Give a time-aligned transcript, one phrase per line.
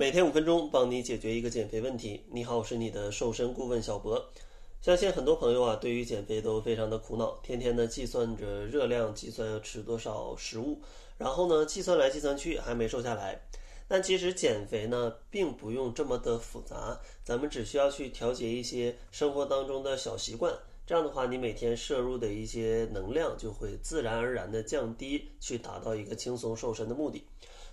[0.00, 2.22] 每天五分钟，帮你解决一个减肥问题。
[2.30, 4.30] 你好，我是你的瘦身顾问小博。
[4.80, 10.80] 相信很多朋友啊，对于减肥都非常的苦恼，天天呢计算着热量，计算要吃多少食物，
[11.18, 13.42] 然后呢计算来计算去还没瘦下来。
[13.86, 20.54] 但其实减肥呢，并不用这么的复杂，咱们只需要去调节一些生活当中的小习惯。
[20.86, 27.22] 这样的话，你每天摄入的一些能量就会自然而然的降低，去达到一个轻松瘦身的目的。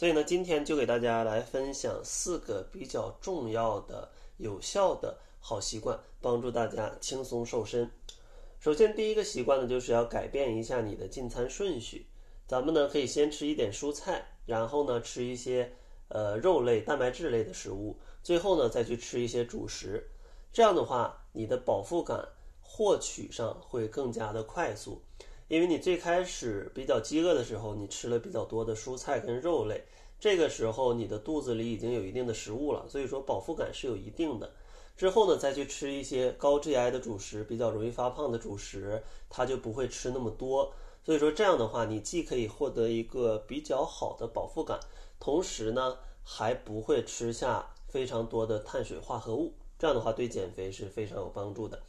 [0.00, 7.90] 所以呢，今天就给大家来分享四个比较重要的、有效的好习惯，帮助大家轻松瘦身。
[8.58, 12.06] 首先，第一个习惯呢，就是要改变一下你的进餐顺序。
[12.46, 15.70] 咱们呢，可以先吃一点蔬菜，然后呢，吃一些
[16.08, 20.08] 呃肉类、蛋白质类的食物，最后呢，再去吃一些主食。
[20.50, 22.26] 这样的话，你的饱腹感。
[22.62, 25.02] 获取上会更加的快速，
[25.50, 29.82] 因为你最开始比较饥饿的时候，你吃了比较多的蔬菜跟肉类，
[30.20, 34.48] 这个时候你的肚子里已经有一定的食物了，所以说饱腹感是有一定的。
[34.96, 40.72] 之后呢，再去吃一些高 GI 的主食，比较容易发胖的主食，它就不会吃那么多。
[41.04, 44.78] 所以说这样的话，你既可以获得一个比较好的饱腹感，
[45.18, 51.82] 同时呢还不会吃下非常多的碳水化合物，这样的话对减肥是非常有帮助的。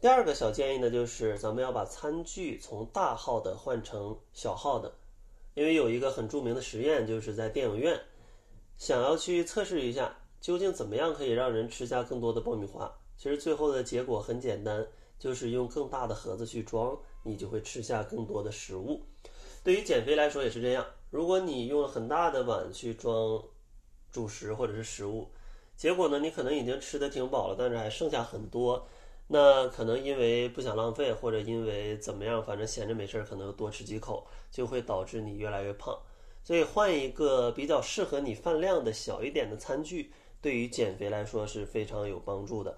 [0.00, 4.90] 第二个小建议呢，就是咱们要把餐具从大号的换成小号的，
[5.52, 8.00] 因为有一个很著名的实验，就是在电影院
[8.78, 12.90] 想要去测试一下，究竟怎么样可以让人吃下更多的爆米花。
[13.18, 14.86] 其实最后的结果很简单，
[15.18, 19.02] 就是用更大的盒子去装，你就会吃下更多的食物。
[19.62, 23.38] 对于减肥来说也是这样，如果你用了很大的碗去装
[24.10, 25.28] 主食或者是食物，
[25.76, 28.88] 结果呢，你可能已经吃的挺饱了，但是还剩下很多。
[29.32, 35.96] 那可能因为不想浪费，或者因为怎么样，反正闲着没事儿，可能多吃几口，就会导致你越来越胖。
[36.42, 40.10] 所以换一个比较适合你饭量的小一点的餐具，
[40.42, 42.76] 对于减肥来说是非常有帮助的。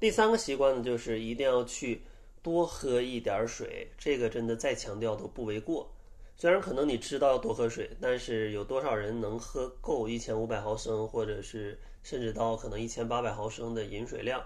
[0.00, 2.00] 第三个习惯呢，就是一定要去
[2.42, 5.90] 多喝一点水，这个真的再强调都不为过。
[6.38, 14.42] 虽然可能你知道要多喝水，但是有多少人能喝够一千五百毫升，或者是甚至到可能一千八百毫升的饮水量？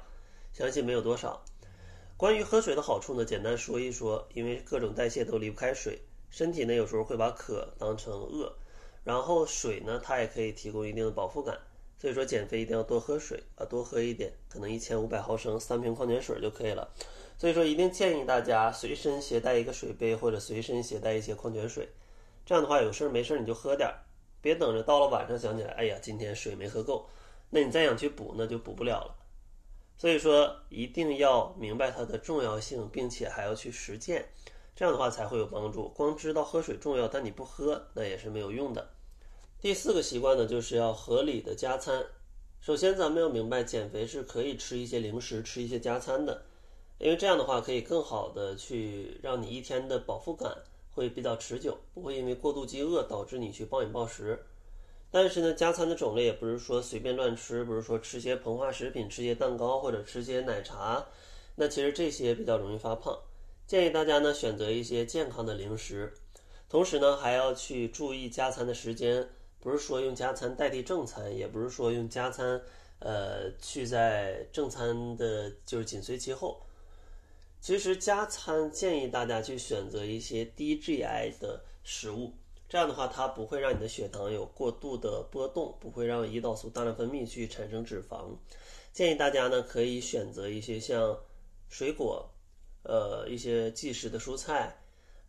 [0.53, 1.43] 相信没有多少。
[2.17, 4.29] 关于喝水的好处呢，简单说一说。
[4.35, 8.53] 因为各种代谢都离不开水，身体呢有时候会把渴当成饿，
[9.05, 11.59] 然后水呢它也可以提供一定的饱腹感。
[11.99, 16.89] 所以说减肥一定要多喝水啊，多喝一点，可能一千五百毫升三瓶矿泉水就可以了。
[17.39, 21.89] 所以说一定建议大家随身携带一个水杯，或者随身携带一些矿泉水。
[22.45, 23.95] 这样的话有事儿没事儿你就喝点儿，
[24.41, 27.07] 别等着到了晚上想起来，哎呀今天水没喝够，
[27.51, 29.15] 那你再想去补那就补不了了。
[30.01, 34.25] 所以说，一定要明白它的重要性，并且还要去实践，
[34.75, 35.91] 这样的话才会有帮助。
[35.91, 38.89] 光知道喝水重要，但你不喝，那也是没有用的。
[39.61, 42.03] 第四个习惯呢，就是要合理的加餐。
[42.63, 46.45] 首先，咱们要明白，减肥是可以吃一些零食，吃一些加餐的，
[46.97, 50.57] 因为这样的话可以更好的去让你一天的饱腹感
[50.93, 54.43] 会比较持久，不会因为过度饥饿导致你去暴饮暴食。
[55.11, 61.05] 但是呢，加餐的种类也不是说随便乱吃，不是说吃些膨化食品、吃些蛋糕或者吃些奶茶，
[61.57, 63.19] 那其实这些比较容易发胖。
[63.67, 66.13] 建议大家呢选择一些健康的零食，
[66.69, 69.29] 同时呢还要去注意加餐的时间，
[69.59, 72.61] 不是说用加餐代替正餐，也不是说用加餐，
[73.01, 76.61] 呃去在正餐的就是紧随其后。
[77.61, 82.33] 其实加餐建议大家去选择一些低 GI 的食物。
[82.71, 88.37] 这样的话，它不会让你的血糖有过度的波动，不会让胰岛素大量分泌去产生脂肪。
[88.93, 91.19] 建议大家呢可以选择一些像
[91.69, 92.31] 水果，
[92.85, 94.79] 呃一些即食的蔬菜，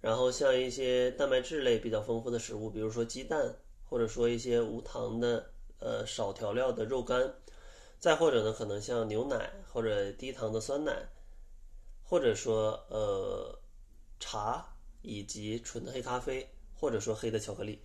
[0.02, 3.56] 然后像一些蛋白质类比较丰富的食物，比如说鸡蛋，
[3.90, 7.34] 或者说一些无糖的呃少调料的肉干，
[7.98, 11.10] 再或者呢可能像牛奶或者低糖的酸奶，
[12.04, 13.60] 或者说呃
[14.20, 14.64] 茶
[15.02, 16.48] 以及纯的黑咖啡。
[16.82, 17.80] 或者说黑的巧克力，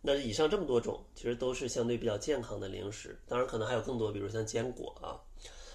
[0.00, 5.14] 那以上这么多种其实都是相对比较健康的零食，当然可能还有更多，比如像坚果啊。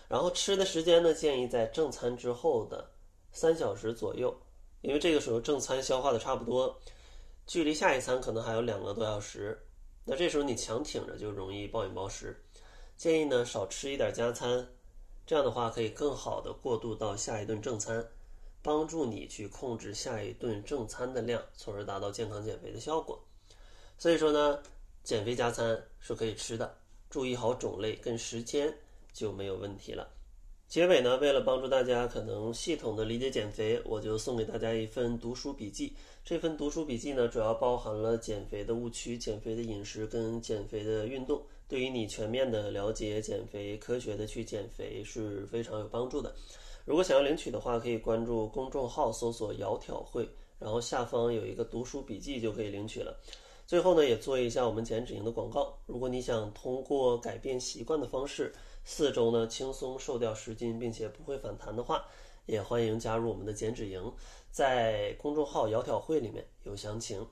[0.09, 2.91] 然后吃的时间呢，建议在正餐之后的
[3.31, 4.37] 三小时左右，
[4.81, 6.77] 因为这个时候正餐消化的差不多，
[7.45, 9.57] 距离下一餐可能还有两个多小时，
[10.03, 12.43] 那这时候你强挺着就容易暴饮暴食。
[12.97, 14.67] 建议呢少吃一点加餐，
[15.25, 18.05] 这样的话可以更好的过渡到下一顿正餐。
[18.67, 23.17] 帮助你去控制下一顿正餐的量，从而达到健康减肥的效果。
[23.97, 24.61] 所以说呢，
[25.05, 26.75] 减肥加餐是可以吃的，
[27.09, 28.77] 注意好种类跟时间
[29.13, 30.05] 就没有问题了。
[30.67, 35.95] 结尾呢，为了帮助大家可能系统的理解减肥，我就送给大家一份读书笔记。
[36.25, 46.35] 这份读书笔记呢，主要包含了减肥的误区、减肥的饮食跟减肥的运动，对于你全面的了解减肥、科学的去减肥是非常有帮助的。
[46.87, 50.25] 如果想要领取的话，可以关注公众号搜索“窈窕会”，
[50.57, 53.13] 然后下方有一个读书笔记就可以领取了。
[53.65, 55.77] 最后呢，也做一下我们减脂营的广告。
[55.85, 58.53] 如果你想通过改变习惯的方式，
[58.85, 62.05] 四周呢轻松瘦掉十斤，并且不会反弹的话，
[62.45, 64.09] 也欢迎加入我们的减脂营，
[64.49, 67.27] 在公众号“窈窕会”里面有详情。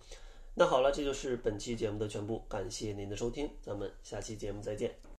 [0.54, 5.06] 那好了，这就是本期节目的全部，感谢您的收听，咱们下期节目再见。